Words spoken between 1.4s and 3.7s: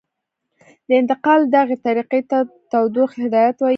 دغې طریقې ته تودوخې هدایت وايي.